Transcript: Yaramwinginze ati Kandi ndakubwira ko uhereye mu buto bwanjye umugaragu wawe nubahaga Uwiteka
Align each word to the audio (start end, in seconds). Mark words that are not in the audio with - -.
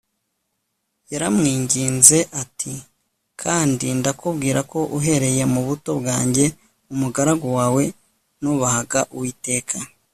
Yaramwinginze 1.11 2.17
ati 2.41 2.73
Kandi 3.41 3.87
ndakubwira 3.99 4.59
ko 4.71 4.79
uhereye 4.97 5.43
mu 5.53 5.61
buto 5.67 5.91
bwanjye 5.99 6.45
umugaragu 6.93 7.47
wawe 7.57 7.83
nubahaga 8.41 8.99
Uwiteka 9.15 9.77